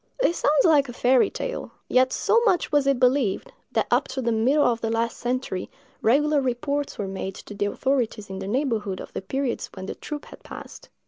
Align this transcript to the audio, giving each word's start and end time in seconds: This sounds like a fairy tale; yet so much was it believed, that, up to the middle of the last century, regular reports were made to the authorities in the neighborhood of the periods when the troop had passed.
This 0.19 0.37
sounds 0.39 0.65
like 0.65 0.89
a 0.89 0.93
fairy 0.93 1.29
tale; 1.29 1.73
yet 1.87 2.11
so 2.11 2.41
much 2.43 2.71
was 2.71 2.87
it 2.87 2.99
believed, 2.99 3.53
that, 3.73 3.85
up 3.91 4.07
to 4.07 4.21
the 4.23 4.31
middle 4.31 4.63
of 4.65 4.81
the 4.81 4.89
last 4.89 5.15
century, 5.17 5.69
regular 6.01 6.41
reports 6.41 6.97
were 6.97 7.07
made 7.07 7.35
to 7.35 7.53
the 7.53 7.65
authorities 7.67 8.27
in 8.27 8.39
the 8.39 8.47
neighborhood 8.47 8.99
of 8.99 9.13
the 9.13 9.21
periods 9.21 9.69
when 9.75 9.85
the 9.85 9.93
troop 9.93 10.25
had 10.25 10.41
passed. 10.41 10.89